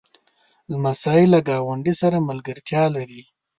[0.71, 3.21] لمسی له ګاونډ سره ملګرتیا لري.